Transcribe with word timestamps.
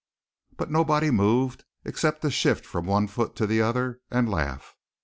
But 0.57 0.71
nobody 0.71 1.11
moved, 1.11 1.63
except 1.85 2.23
to 2.23 2.31
shift 2.31 2.65
from 2.65 2.87
one 2.87 3.05
foot 3.07 3.35
to 3.35 3.45
the 3.45 3.61
other 3.61 4.01
and 4.09 4.27
laugh. 4.27 4.75